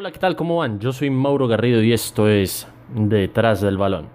Hola, 0.00 0.12
¿qué 0.12 0.18
tal? 0.18 0.34
¿Cómo 0.34 0.56
van? 0.56 0.80
Yo 0.80 0.94
soy 0.94 1.10
Mauro 1.10 1.46
Garrido 1.46 1.82
y 1.82 1.92
esto 1.92 2.26
es 2.26 2.66
Detrás 2.88 3.60
del 3.60 3.76
Balón. 3.76 4.08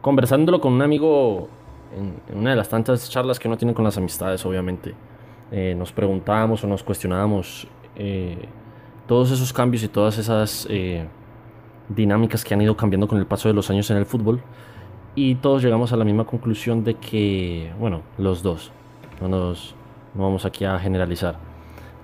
Conversándolo 0.00 0.60
con 0.60 0.74
un 0.74 0.82
amigo 0.82 1.48
en, 1.92 2.38
una 2.38 2.50
de 2.50 2.56
las 2.56 2.68
tantas 2.68 3.10
charlas 3.10 3.40
que 3.40 3.48
uno 3.48 3.58
tiene 3.58 3.74
con 3.74 3.84
las 3.84 3.98
amistades, 3.98 4.46
obviamente, 4.46 4.94
eh, 5.50 5.74
nos 5.76 5.90
preguntábamos 5.90 6.62
o 6.62 6.68
nos 6.68 6.84
cuestionábamos 6.84 7.66
eh, 7.96 8.46
todos 9.08 9.32
esos 9.32 9.52
cambios 9.52 9.82
y 9.82 9.88
todas 9.88 10.18
esas 10.18 10.68
eh, 10.70 11.08
dinámicas 11.94 12.44
que 12.44 12.54
han 12.54 12.62
ido 12.62 12.76
cambiando 12.76 13.06
con 13.08 13.18
el 13.18 13.26
paso 13.26 13.48
de 13.48 13.54
los 13.54 13.68
años 13.70 13.90
en 13.90 13.96
el 13.98 14.06
fútbol. 14.06 14.40
Y 15.14 15.36
todos 15.36 15.62
llegamos 15.62 15.92
a 15.92 15.96
la 15.96 16.04
misma 16.04 16.24
conclusión 16.24 16.84
de 16.84 16.94
que, 16.94 17.72
bueno, 17.78 18.02
los 18.16 18.42
dos, 18.42 18.70
no, 19.20 19.28
nos, 19.28 19.74
no 20.14 20.22
vamos 20.22 20.44
aquí 20.44 20.64
a 20.64 20.78
generalizar, 20.78 21.36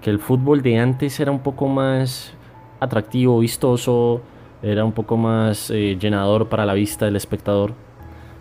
que 0.03 0.11
el 0.11 0.19
fútbol 0.19 0.61
de 0.61 0.79
antes 0.79 1.19
era 1.21 1.31
un 1.31 1.39
poco 1.39 1.69
más 1.69 2.35
atractivo, 2.81 3.39
vistoso, 3.39 4.21
era 4.63 4.85
un 4.85 4.93
poco 4.93 5.17
más 5.17 5.69
llenador 5.71 6.49
para 6.49 6.67
la 6.67 6.75
vista 6.75 7.05
del 7.05 7.17
espectador. 7.17 7.73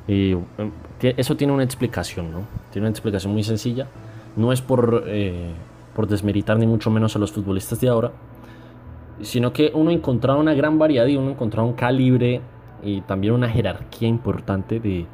Y 0.08 0.32
em, 0.32 0.72
eso 1.02 1.36
tiene 1.36 1.54
una 1.54 1.64
explicación, 1.64 2.32
¿no? 2.32 2.42
Tiene 2.72 2.88
una 2.88 2.92
explicación 2.92 3.34
muy 3.34 3.44
sencilla. 3.44 3.88
No 4.36 4.52
es 4.52 4.62
por, 4.62 5.04
eh, 5.08 5.52
por 5.96 6.08
desmeritar 6.08 6.58
ni 6.58 6.68
mucho 6.68 6.90
menos 6.90 7.16
a 7.16 7.20
los 7.20 7.32
futbolistas 7.32 7.80
de 7.80 7.90
ahora, 7.90 8.12
sino 9.22 9.54
que 9.54 9.72
uno 9.74 9.92
encontraba 9.92 10.40
una 10.40 10.54
gran 10.54 10.78
variedad 10.78 11.06
y 11.06 11.16
uno 11.16 11.32
encontraba 11.32 11.68
un 11.68 11.74
calibre 11.74 12.42
y 12.84 13.02
también 13.02 13.34
una 13.34 13.50
jerarquía 13.50 14.08
importante 14.08 14.80
de, 14.80 15.06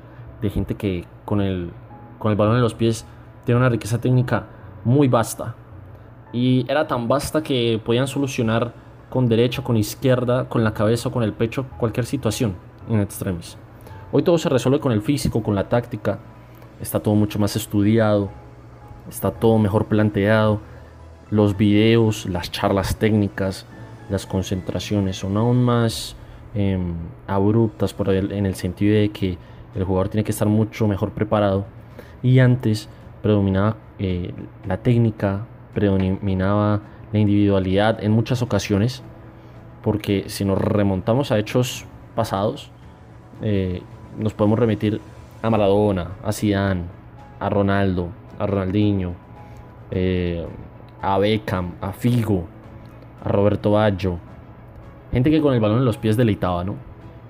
de 0.42 0.50
gente 0.50 0.76
que 0.76 1.06
con 1.26 1.42
el, 1.42 1.72
con 2.20 2.32
el 2.32 2.38
balón 2.38 2.56
en 2.56 2.62
los 2.62 2.74
pies 2.74 3.06
tiene 3.46 3.60
una 3.60 3.70
riqueza 3.70 4.00
técnica 4.00 4.48
muy 4.84 5.08
vasta. 5.08 5.56
Y 6.34 6.66
era 6.70 6.88
tan 6.88 7.08
vasta 7.08 7.44
que 7.44 7.80
podían 7.84 8.08
solucionar 8.08 8.74
con 9.10 9.28
derecha, 9.28 9.62
con 9.62 9.78
izquierda, 9.78 10.48
con 10.48 10.64
la 10.64 10.74
cabeza 10.74 11.10
o 11.10 11.12
con 11.12 11.24
el 11.24 11.34
pecho 11.34 11.66
cualquier 11.78 12.06
situación 12.06 12.56
en 12.90 13.02
extremis. 13.02 13.58
Hoy 14.12 14.24
todo 14.24 14.38
se 14.38 14.50
resuelve 14.50 14.80
con 14.80 14.92
el 14.92 15.02
físico, 15.02 15.44
con 15.44 15.56
la 15.56 15.70
táctica. 15.70 16.20
Está 16.80 17.00
todo 17.00 17.16
mucho 17.16 17.40
más 17.40 17.56
estudiado. 17.56 18.30
Está 19.10 19.32
todo 19.32 19.58
mejor 19.58 19.86
planteado. 19.86 20.60
Los 21.30 21.56
videos, 21.56 22.26
las 22.26 22.52
charlas 22.52 22.98
técnicas, 22.98 23.66
las 24.12 24.26
concentraciones 24.26 25.18
son 25.18 25.38
aún 25.38 25.64
más 25.64 26.16
em, 26.54 26.94
abruptas 27.28 27.94
por 27.94 28.10
en 28.10 28.46
el 28.46 28.56
sentido 28.56 28.96
de 28.96 29.10
que 29.10 29.38
el 29.74 29.84
jugador 29.86 30.10
tiene 30.10 30.24
que 30.24 30.32
estar 30.32 30.48
mucho 30.48 30.88
mejor 30.88 31.12
preparado. 31.12 31.66
Y 32.22 32.40
antes 32.40 32.90
predominaba 33.22 33.78
eh, 34.00 34.34
la 34.68 34.78
técnica, 34.78 35.46
predominaba 35.74 36.82
la 37.14 37.20
individualidad 37.20 38.04
en 38.04 38.12
muchas 38.12 38.42
ocasiones. 38.42 39.02
Porque 39.82 40.26
si 40.28 40.46
nos 40.46 40.60
remontamos 40.60 41.32
a 41.32 41.40
hechos 41.40 41.86
pasados, 42.16 42.70
eh, 43.42 43.82
nos 44.20 44.34
podemos 44.34 44.60
remitir 44.60 45.02
a 45.42 45.50
Maradona, 45.50 46.12
a 46.24 46.32
Zidane, 46.32 46.84
a 47.40 47.50
Ronaldo, 47.50 48.10
a 48.38 48.46
Ronaldinho, 48.46 49.14
eh, 49.90 50.46
a 51.02 51.18
Beckham, 51.18 51.74
a 51.82 51.94
Figo, 51.94 52.46
a 53.24 53.30
Roberto 53.30 53.72
Baggio. 53.72 54.20
Gente 55.12 55.30
que 55.30 55.42
con 55.42 55.54
el 55.54 55.60
balón 55.60 55.80
en 55.80 55.86
los 55.86 55.98
pies 55.98 56.18
deleitaba, 56.18 56.64
¿no? 56.64 56.76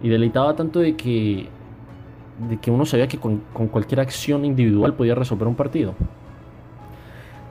Y 0.02 0.10
deleitaba 0.10 0.56
tanto 0.56 0.80
de 0.80 0.96
que, 0.96 1.48
de 2.50 2.58
que 2.58 2.72
uno 2.72 2.86
sabía 2.86 3.08
que 3.08 3.18
con, 3.18 3.38
cualquier 3.72 4.00
acción 4.00 4.46
individual 4.46 4.94
podía 4.94 5.16
resolver 5.16 5.48
un 5.48 5.56
partido. 5.56 5.94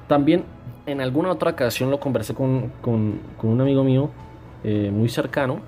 También 0.07 0.45
en 0.87 1.01
alguna 1.01 1.31
otra 1.31 1.51
ocasión 1.51 1.91
lo 1.91 2.01
conversé 2.01 2.35
con, 2.35 2.71
un 2.85 3.61
amigo 3.61 3.85
mío 3.85 4.11
eh, 4.65 4.91
muy 4.93 5.09
cercano 5.09 5.61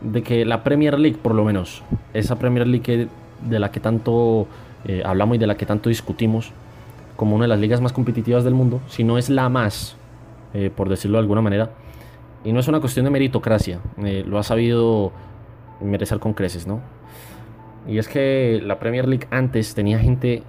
de 0.00 0.22
que 0.22 0.44
la 0.44 0.62
Premier 0.62 0.98
League, 0.98 1.18
por 1.20 1.34
lo 1.34 1.44
menos, 1.44 1.82
esa 2.14 2.38
Premier 2.38 2.66
League 2.66 3.08
de 3.48 3.58
la 3.58 3.70
que 3.70 3.80
tanto 3.80 4.46
eh, 4.84 5.02
hablamos 5.04 5.36
y 5.36 5.38
de 5.38 5.46
la 5.46 5.56
que 5.56 5.66
tanto 5.66 5.88
discutimos, 5.88 6.52
como 7.16 7.36
una 7.36 7.44
de 7.44 7.48
las 7.48 7.60
ligas 7.60 7.80
más 7.80 7.92
competitivas 7.92 8.44
del 8.44 8.54
mundo, 8.54 8.80
si 8.88 9.04
no 9.04 9.18
es 9.18 9.28
la 9.28 9.48
más, 9.50 9.96
eh, 10.54 10.70
por 10.74 10.88
decirlo 10.88 11.18
de 11.18 11.22
alguna 11.22 11.42
manera, 11.42 11.70
y 12.44 12.52
no 12.52 12.60
es 12.60 12.68
una 12.68 12.80
cuestión 12.80 13.04
de 13.04 13.10
meritocracia, 13.10 13.80
eh, 14.04 14.24
lo 14.26 14.38
ha 14.38 14.42
sabido 14.42 15.12
merecer 15.80 16.18
con 16.18 16.34
creces, 16.34 16.66
¿no? 16.66 16.80
Y 17.86 17.98
es 17.98 18.08
que 18.08 18.60
la 18.64 18.78
Premier 18.78 19.08
League 19.08 19.26
antes 19.30 19.74
tenía 19.74 19.98
gente 19.98 20.42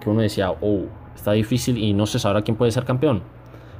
que 0.00 0.10
uno 0.10 0.20
decía, 0.20 0.50
oh, 0.50 0.86
está 1.14 1.32
difícil 1.32 1.78
y 1.78 1.92
no 1.92 2.06
se 2.06 2.18
sabrá 2.18 2.42
quién 2.42 2.56
puede 2.56 2.72
ser 2.72 2.84
campeón. 2.84 3.22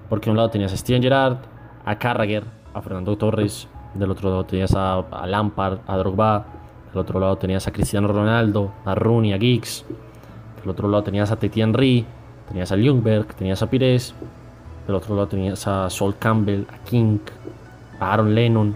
Porque 0.08 0.30
a 0.30 0.32
un 0.32 0.36
lado 0.36 0.50
tenías 0.50 0.72
a 0.72 0.76
Steven 0.76 1.02
Gerrard, 1.02 1.38
a 1.84 1.98
Carragher, 1.98 2.44
a 2.74 2.80
Fernando 2.80 3.16
Torres, 3.16 3.68
del 3.94 4.10
otro 4.10 4.30
lado 4.30 4.44
tenías 4.44 4.74
a, 4.74 5.04
Lampard, 5.26 5.80
a 5.86 5.96
Drogba, 5.96 6.46
del 6.90 6.98
otro 6.98 7.20
lado 7.20 7.36
tenías 7.36 7.66
a 7.66 7.72
Cristiano 7.72 8.08
Ronaldo, 8.08 8.72
a 8.84 8.94
Rooney, 8.94 9.32
a 9.32 9.38
Giggs, 9.38 9.84
del 10.60 10.70
otro 10.70 10.88
lado 10.88 11.02
tenías 11.02 11.30
a 11.30 11.36
Teti 11.36 11.60
Henry, 11.60 12.06
tenías 12.48 12.72
a 12.72 12.76
Ljungberg, 12.76 13.34
tenías 13.34 13.62
a 13.62 13.68
Pires, 13.68 14.14
del 14.88 14.96
otro 14.96 15.14
lado 15.14 15.28
tenías 15.28 15.66
a 15.68 15.88
Sol 15.90 16.16
Campbell, 16.18 16.64
a 16.72 16.78
King, 16.78 17.18
a 18.00 18.14
Aaron 18.14 18.34
Lennon, 18.34 18.74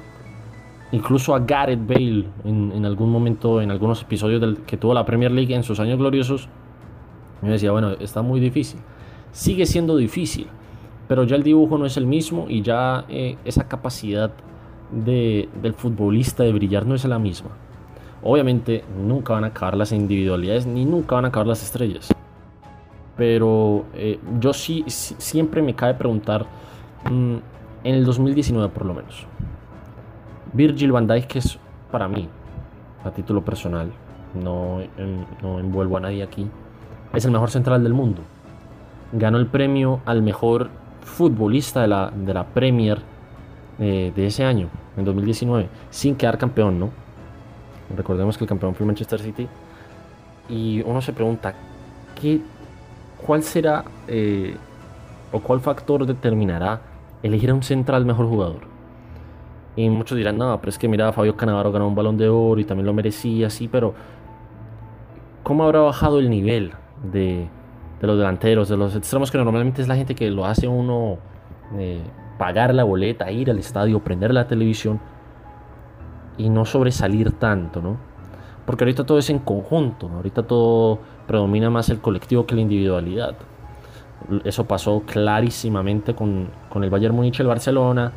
incluso 0.93 1.35
a 1.35 1.41
Gareth 1.41 1.87
Bale 1.87 2.27
en, 2.45 2.85
algún 2.85 3.11
momento, 3.11 3.63
en 3.63 3.71
algunos 3.71 4.03
episodios 4.03 4.41
del, 4.41 4.59
que 4.59 4.77
tuvo 4.77 4.93
la 4.93 5.07
Premier 5.07 5.33
League 5.33 5.55
en 5.55 5.63
sus 5.63 5.81
años 5.81 5.99
gloriosos. 5.99 6.49
Me 7.41 7.51
decía, 7.51 7.73
bueno, 7.73 7.93
está 7.93 8.21
muy 8.21 8.41
difícil. 8.41 8.79
Sigue 9.33 9.65
siendo 9.65 9.97
difícil, 9.97 10.47
pero 11.09 11.25
ya 11.25 11.35
el 11.35 11.43
dibujo 11.43 11.79
no 11.79 11.87
es 11.87 11.97
el 11.97 12.07
mismo 12.07 12.45
y 12.47 12.61
ya 12.61 13.07
eh, 13.09 13.39
esa 13.47 13.67
capacidad 13.67 14.31
del 14.91 15.75
futbolista 15.75 16.43
de 16.43 16.53
brillar 16.53 16.85
no 16.85 16.95
es 16.95 17.07
la 17.07 17.19
misma. 17.19 17.51
Obviamente 18.23 18.85
nunca 19.03 19.33
van 19.33 19.45
a 19.45 19.49
acabar 19.49 19.79
las 19.79 19.93
individualidades 19.93 20.67
ni 20.67 20.85
nunca 20.85 21.15
van 21.15 21.25
a 21.25 21.29
acabar 21.29 21.47
las 21.47 21.63
estrellas. 21.63 22.13
Pero 23.17 23.85
eh, 23.95 24.19
yo 24.41 24.53
sí, 24.53 24.85
siempre 24.87 25.63
me 25.63 25.75
cabe 25.75 25.95
preguntar, 25.95 26.47
mm, 27.11 27.37
en 27.85 27.95
el 27.95 28.05
2019 28.05 28.69
por 28.69 28.87
lo 28.87 28.95
menos, 28.95 29.27
Virgil 30.53 30.93
van 30.93 31.07
Dijk, 31.07 31.27
que 31.27 31.39
es 31.39 31.59
para 31.91 32.09
mí, 32.09 32.29
a 33.05 33.11
título 33.11 33.45
personal, 33.45 33.93
no, 34.35 34.79
no 35.43 35.59
envuelvo 35.59 35.97
a 35.97 36.01
nadie 36.01 36.23
aquí, 36.23 36.49
es 37.13 37.25
el 37.25 37.31
mejor 37.31 37.51
central 37.51 37.83
del 37.83 37.93
mundo. 37.93 38.23
Ganó 39.13 39.39
el 39.39 39.47
premio 39.47 40.01
al 40.07 40.23
mejor 40.23 40.71
futbolista 41.03 41.83
de 41.83 41.89
la, 41.89 42.11
de 42.15 42.33
la 42.33 42.47
Premier 42.47 42.99
eh, 43.79 44.13
de 44.15 44.27
ese 44.27 44.45
año 44.45 44.69
en 44.97 45.05
2019, 45.05 45.69
sin 45.91 46.15
quedar 46.15 46.39
campeón, 46.39 46.79
¿no? 46.79 46.91
Recordemos 47.97 48.39
que 48.39 48.45
el 48.45 48.49
campeón 48.49 48.75
fue 48.75 48.87
Manchester 48.87 49.21
City. 49.21 49.49
Y 50.49 50.83
uno 50.83 51.01
se 51.01 51.13
pregunta, 51.13 51.55
¿qué, 52.21 52.41
¿cuál 53.25 53.43
será 53.43 53.85
eh, 54.09 54.57
o 55.33 55.41
cuál 55.41 55.61
factor 55.61 56.07
determinará 56.07 56.81
elegir 57.23 57.51
a 57.51 57.55
un 57.55 57.63
central 57.63 58.05
mejor 58.05 58.27
jugador? 58.27 58.73
Y 59.75 59.89
muchos 59.89 60.19
dirán, 60.19 60.37
no, 60.37 60.59
pero 60.61 60.71
es 60.71 60.79
que 60.79 60.89
mira, 60.89 61.13
Fabio 61.13 61.37
Canavaro 61.37 61.73
ganó 61.73 61.89
un 61.89 61.95
balón 61.95 62.19
de 62.19 62.29
oro 62.29 62.61
y 62.61 62.65
también 62.65 62.87
lo 62.87 62.93
merecía, 62.93 63.49
sí, 63.49 63.69
pero 63.69 63.95
¿cómo 65.43 65.65
habrá 65.65 65.81
bajado 65.81 66.19
el 66.19 66.29
nivel 66.29 66.73
de, 67.11 67.49
los 68.01 68.19
delanteros, 68.19 68.69
de 68.69 68.77
los 68.77 68.95
extremos, 68.95 69.31
que 69.31 69.39
normalmente 69.39 69.81
es 69.81 69.89
la 69.89 69.97
gente 69.97 70.15
que 70.15 70.31
lo 70.31 70.45
hace 70.45 70.69
uno 70.69 71.19
eh, 71.79 72.03
pagar 72.39 72.75
la 72.75 72.85
boleta, 72.85 73.31
ir 73.31 73.51
al 73.51 73.59
estadio, 73.59 74.01
prender 74.01 74.35
la 74.35 74.47
televisión 74.47 75.01
y 76.37 76.51
no 76.51 76.65
sobresalir 76.65 77.33
tanto, 77.33 77.81
¿no? 77.81 78.12
Porque 78.67 78.85
ahorita 78.85 79.05
todo 79.05 79.19
es 79.19 79.29
en 79.31 79.39
conjunto, 79.39 80.09
ahorita 80.09 80.45
todo 80.45 81.01
predomina 81.27 81.71
más 81.71 81.89
el 81.89 82.01
colectivo 82.01 82.47
que 82.47 82.55
la 82.55 82.61
individualidad. 82.61 83.35
Eso 84.45 84.67
pasó 84.67 85.03
clarísimamente 85.05 86.15
con, 86.15 86.49
con 86.69 86.85
el 86.85 86.91
Bayern 86.91 87.15
Múnich 87.15 87.41
el 87.41 87.49
Barcelona, 87.49 88.13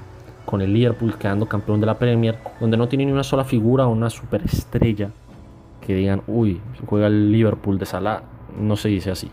con 0.45 0.62
el 0.62 0.71
Liverpool 0.71 1.18
quedando 1.18 1.47
campeón 1.47 1.80
de 1.80 1.88
la 1.88 1.97
Premier, 1.97 2.38
donde 2.59 2.77
no 2.77 2.88
tiene 2.88 3.06
ni 3.06 3.12
una 3.12 3.24
sola 3.24 3.44
figura 3.44 3.88
o 3.88 3.92
una 3.92 4.09
superestrella 4.09 5.09
que 5.81 5.95
digan, 5.95 6.21
uy, 6.27 6.62
juega 6.88 7.07
el 7.07 7.31
Liverpool 7.31 7.77
de 7.77 7.86
Salah, 7.86 8.24
no 8.59 8.75
se 8.75 8.89
dice 8.89 9.12
así. 9.12 9.30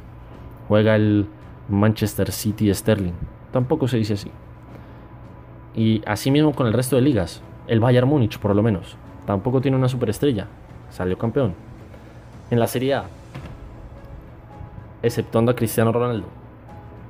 Juega 0.68 0.96
el 0.96 1.26
Manchester 1.68 2.32
City 2.32 2.68
de 2.68 2.74
Sterling, 2.74 3.12
tampoco 3.52 3.88
se 3.88 3.98
dice 3.98 4.14
así. 4.14 4.30
Y 5.74 6.02
así 6.06 6.30
mismo 6.30 6.52
con 6.52 6.66
el 6.66 6.72
resto 6.72 6.96
de 6.96 7.02
ligas. 7.02 7.42
El 7.66 7.80
Bayern 7.80 8.08
Múnich, 8.08 8.38
por 8.38 8.54
lo 8.54 8.62
menos. 8.62 8.96
Tampoco 9.26 9.60
tiene 9.60 9.76
una 9.76 9.88
superestrella. 9.88 10.48
Salió 10.92 11.16
campeón. 11.16 11.54
En 12.50 12.60
la 12.60 12.66
Serie 12.66 12.94
A, 12.94 13.04
exceptuando 15.02 15.50
a 15.50 15.56
Cristiano 15.56 15.90
Ronaldo. 15.90 16.26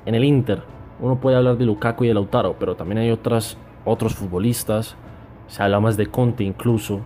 En 0.06 0.14
el 0.14 0.24
Inter, 0.24 0.62
uno 1.00 1.16
puede 1.16 1.36
hablar 1.36 1.56
de 1.58 1.66
Lukaku 1.66 2.04
y 2.04 2.08
de 2.08 2.14
Lautaro, 2.14 2.54
pero 2.58 2.76
también 2.76 2.98
hay 2.98 3.10
otras, 3.10 3.56
otros 3.84 4.14
futbolistas. 4.14 4.94
Se 5.48 5.62
habla 5.62 5.80
más 5.80 5.96
de 5.96 6.06
Conte 6.06 6.44
incluso. 6.44 7.00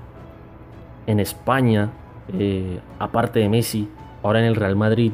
En 1.07 1.19
España, 1.19 1.91
eh, 2.33 2.81
aparte 2.99 3.41
de 3.41 3.49
Messi, 3.49 3.89
ahora 4.23 4.41
en 4.41 4.45
el 4.45 4.55
Real 4.55 4.77
Madrid, 4.77 5.13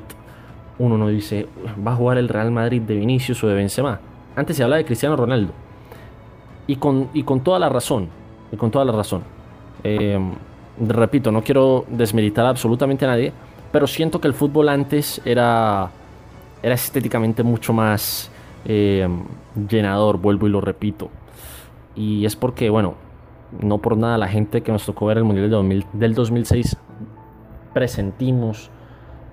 uno 0.79 0.99
no 0.99 1.09
dice, 1.09 1.47
va 1.87 1.93
a 1.93 1.97
jugar 1.97 2.19
el 2.19 2.29
Real 2.29 2.51
Madrid 2.51 2.83
de 2.83 2.97
Vinicius 2.97 3.43
o 3.45 3.49
de 3.49 3.55
Benzema. 3.55 4.01
Antes 4.35 4.57
se 4.57 4.65
habla 4.65 4.77
de 4.77 4.85
Cristiano 4.85 5.17
Ronaldo. 5.17 5.53
Y 6.67 6.77
con, 6.77 7.09
y 7.13 7.23
con 7.23 7.41
toda 7.41 7.59
la 7.59 7.69
razón, 7.69 8.09
y 8.51 8.57
con 8.57 8.71
toda 8.71 8.85
la 8.85 8.93
razón. 8.93 9.23
Eh, 9.85 10.19
repito, 10.79 11.31
no 11.33 11.43
quiero 11.43 11.85
desmeritar 11.89 12.47
absolutamente 12.47 13.05
a 13.05 13.09
nadie, 13.09 13.33
pero 13.71 13.87
siento 13.87 14.21
que 14.21 14.29
el 14.29 14.35
fútbol 14.35 14.69
antes 14.69 15.21
era, 15.25 15.91
era 16.63 16.75
estéticamente 16.75 17.43
mucho 17.43 17.73
más 17.73 18.31
eh, 18.65 19.09
llenador, 19.69 20.19
vuelvo 20.19 20.47
y 20.47 20.51
lo 20.51 20.61
repito. 20.61 21.11
Y 21.95 22.25
es 22.25 22.37
porque, 22.37 22.71
bueno, 22.71 22.95
no 23.61 23.79
por 23.79 23.97
nada 23.97 24.19
la 24.19 24.29
gente 24.29 24.63
que 24.63 24.73
nos 24.73 24.87
tocó 24.87 25.07
ver 25.07 25.19
el 25.19 25.25
Mundial 25.25 25.85
del 25.93 26.15
2006 26.15 26.77
presentimos 27.75 28.71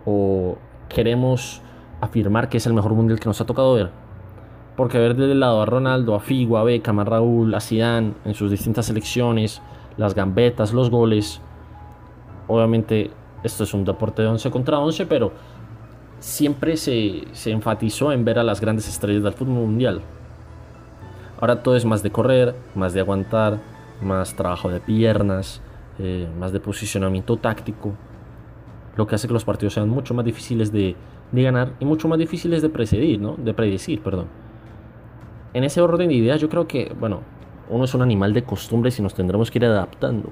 o 0.06 0.58
queremos 0.88 1.62
afirmar 2.02 2.50
que 2.50 2.58
es 2.58 2.66
el 2.66 2.74
mejor 2.74 2.94
Mundial 2.94 3.20
que 3.20 3.28
nos 3.28 3.40
ha 3.42 3.46
tocado 3.46 3.74
ver. 3.74 3.92
Porque 4.76 4.98
ver 4.98 5.16
del 5.16 5.40
lado 5.40 5.62
a 5.62 5.66
Ronaldo, 5.66 6.16
a 6.16 6.20
Figo, 6.20 6.58
a 6.58 6.64
Beckham, 6.64 7.00
a 7.00 7.04
Raúl, 7.04 7.54
a 7.54 7.60
Zidane 7.60 8.14
en 8.24 8.34
sus 8.34 8.50
distintas 8.50 8.86
selecciones, 8.86 9.62
las 10.00 10.16
gambetas, 10.16 10.74
los 10.74 10.90
goles. 10.90 11.42
Obviamente 12.48 13.12
esto 13.44 13.66
es 13.66 13.74
un 13.74 13.84
deporte 13.84 14.22
de 14.22 14.30
11 14.30 14.50
contra 14.50 14.80
11, 14.80 15.06
pero 15.06 15.34
siempre 16.20 16.78
se, 16.78 17.26
se 17.34 17.52
enfatizó 17.52 18.12
en 18.14 18.24
ver 18.24 18.40
a 18.40 18.44
las 18.44 18.62
grandes 18.62 18.88
estrellas 18.88 19.24
del 19.24 19.34
fútbol 19.34 19.56
mundial. 19.56 20.02
Ahora 21.40 21.62
todo 21.62 21.76
es 21.76 21.84
más 21.84 22.02
de 22.02 22.12
correr, 22.12 22.56
más 22.76 22.94
de 22.94 23.02
aguantar, 23.02 23.60
más 24.02 24.34
trabajo 24.36 24.70
de 24.70 24.80
piernas, 24.80 25.62
eh, 26.00 26.28
más 26.40 26.54
de 26.54 26.62
posicionamiento 26.62 27.36
táctico, 27.36 27.94
lo 28.96 29.06
que 29.06 29.16
hace 29.16 29.28
que 29.28 29.34
los 29.34 29.44
partidos 29.44 29.74
sean 29.74 29.90
mucho 29.90 30.14
más 30.14 30.24
difíciles 30.24 30.72
de, 30.72 30.96
de 31.32 31.44
ganar 31.44 31.74
y 31.80 31.86
mucho 31.86 32.08
más 32.08 32.20
difíciles 32.20 32.62
de 32.62 32.70
predecir, 32.70 33.20
¿no? 33.20 33.36
De 33.36 33.54
predecir, 33.54 34.02
perdón. 34.02 34.28
En 35.54 35.66
ese 35.66 35.82
orden 35.82 36.08
de 36.08 36.16
ideas 36.16 36.40
yo 36.40 36.48
creo 36.48 36.68
que, 36.68 36.94
bueno, 36.98 37.22
uno 37.70 37.86
es 37.86 37.94
un 37.94 38.02
animal 38.02 38.34
de 38.34 38.44
costumbres 38.44 38.98
y 39.00 39.02
nos 39.02 39.14
tendremos 39.14 39.52
que 39.52 39.60
ir 39.60 39.66
adaptando. 39.66 40.30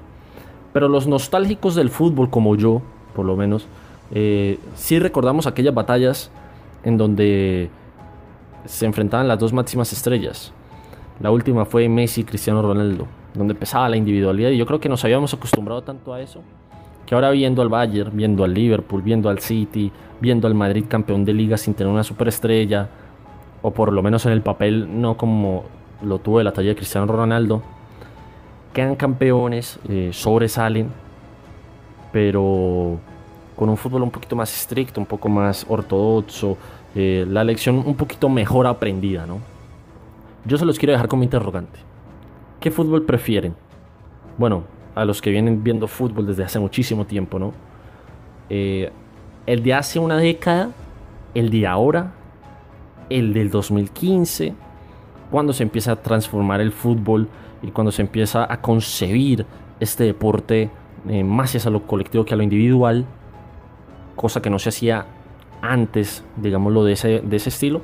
Pero 0.72 0.88
los 0.88 1.06
nostálgicos 1.06 1.74
del 1.74 1.90
fútbol, 1.90 2.30
como 2.30 2.56
yo, 2.56 2.82
por 3.14 3.24
lo 3.24 3.36
menos, 3.36 3.66
eh, 4.12 4.58
sí 4.74 4.98
recordamos 4.98 5.46
aquellas 5.46 5.74
batallas 5.74 6.30
en 6.84 6.96
donde 6.98 7.70
se 8.64 8.86
enfrentaban 8.86 9.28
las 9.28 9.38
dos 9.38 9.52
máximas 9.52 9.92
estrellas. 9.92 10.52
La 11.20 11.30
última 11.30 11.64
fue 11.64 11.88
Messi 11.88 12.20
y 12.20 12.24
Cristiano 12.24 12.62
Ronaldo, 12.62 13.06
donde 13.34 13.54
empezaba 13.54 13.88
la 13.88 13.96
individualidad 13.96 14.50
y 14.50 14.56
yo 14.56 14.66
creo 14.66 14.80
que 14.80 14.88
nos 14.88 15.04
habíamos 15.04 15.34
acostumbrado 15.34 15.82
tanto 15.82 16.12
a 16.12 16.20
eso 16.20 16.42
que 17.08 17.14
ahora 17.14 17.30
viendo 17.30 17.62
al 17.62 17.70
Bayern, 17.70 18.14
viendo 18.14 18.44
al 18.44 18.52
Liverpool, 18.52 19.00
viendo 19.00 19.30
al 19.30 19.38
City, 19.38 19.90
viendo 20.20 20.46
al 20.46 20.52
Madrid 20.52 20.84
campeón 20.86 21.24
de 21.24 21.32
liga 21.32 21.56
sin 21.56 21.72
tener 21.72 21.90
una 21.90 22.04
superestrella, 22.04 22.90
o 23.62 23.70
por 23.70 23.94
lo 23.94 24.02
menos 24.02 24.26
en 24.26 24.32
el 24.32 24.42
papel 24.42 25.00
no 25.00 25.16
como 25.16 25.64
lo 26.02 26.18
tuvo 26.18 26.38
de 26.38 26.44
la 26.44 26.52
talla 26.52 26.68
de 26.68 26.76
Cristiano 26.76 27.06
Ronaldo, 27.06 27.62
quedan 28.72 28.96
campeones, 28.96 29.78
eh, 29.88 30.10
sobresalen, 30.12 30.90
pero 32.12 32.98
con 33.56 33.68
un 33.68 33.76
fútbol 33.76 34.02
un 34.02 34.10
poquito 34.10 34.36
más 34.36 34.54
estricto, 34.54 35.00
un 35.00 35.06
poco 35.06 35.28
más 35.28 35.66
ortodoxo, 35.68 36.56
eh, 36.94 37.26
la 37.28 37.44
lección 37.44 37.82
un 37.84 37.96
poquito 37.96 38.28
mejor 38.28 38.66
aprendida, 38.66 39.26
¿no? 39.26 39.38
Yo 40.44 40.56
se 40.56 40.64
los 40.64 40.78
quiero 40.78 40.92
dejar 40.92 41.08
como 41.08 41.24
interrogante. 41.24 41.80
¿Qué 42.60 42.70
fútbol 42.70 43.04
prefieren? 43.04 43.54
Bueno, 44.38 44.62
a 44.94 45.04
los 45.04 45.20
que 45.20 45.30
vienen 45.30 45.62
viendo 45.62 45.88
fútbol 45.88 46.26
desde 46.26 46.44
hace 46.44 46.58
muchísimo 46.58 47.04
tiempo, 47.04 47.38
¿no? 47.38 47.52
Eh, 48.48 48.90
el 49.46 49.62
de 49.62 49.74
hace 49.74 49.98
una 49.98 50.16
década, 50.16 50.70
el 51.34 51.50
de 51.50 51.66
ahora, 51.66 52.12
el 53.10 53.32
del 53.32 53.50
2015, 53.50 54.54
cuando 55.30 55.52
se 55.52 55.62
empieza 55.62 55.92
a 55.92 55.96
transformar 55.96 56.60
el 56.60 56.72
fútbol 56.72 57.28
y 57.62 57.70
cuando 57.70 57.92
se 57.92 58.02
empieza 58.02 58.50
a 58.50 58.60
concebir 58.60 59.46
este 59.80 60.04
deporte 60.04 60.70
eh, 61.08 61.24
más 61.24 61.54
hacia 61.54 61.70
lo 61.70 61.86
colectivo 61.86 62.24
que 62.24 62.34
a 62.34 62.36
lo 62.36 62.42
individual, 62.42 63.04
cosa 64.16 64.42
que 64.42 64.50
no 64.50 64.58
se 64.58 64.70
hacía 64.70 65.06
antes, 65.60 66.24
digámoslo, 66.36 66.84
de 66.84 66.92
ese, 66.92 67.20
de 67.20 67.36
ese 67.36 67.48
estilo. 67.48 67.82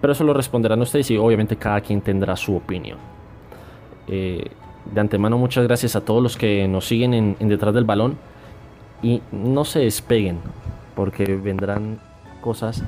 Pero 0.00 0.12
eso 0.12 0.24
lo 0.24 0.32
responderán 0.32 0.80
ustedes 0.80 1.10
y 1.10 1.16
obviamente 1.16 1.56
cada 1.56 1.80
quien 1.80 2.00
tendrá 2.00 2.36
su 2.36 2.56
opinión. 2.56 2.98
Eh, 4.08 4.50
de 4.92 5.00
antemano 5.00 5.36
muchas 5.36 5.64
gracias 5.64 5.94
a 5.94 6.00
todos 6.00 6.22
los 6.22 6.36
que 6.36 6.66
nos 6.66 6.86
siguen 6.86 7.14
en 7.14 7.48
detrás 7.48 7.74
del 7.74 7.84
balón 7.84 8.16
y 9.02 9.22
no 9.30 9.64
se 9.64 9.80
despeguen 9.80 10.38
porque 10.94 11.36
vendrán 11.36 12.00
cosas 12.40 12.82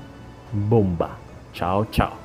bomba. 0.53 1.17
Chao, 1.53 1.87
chao. 1.91 2.22